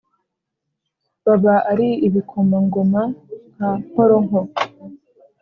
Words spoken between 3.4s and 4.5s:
nka nkoronko;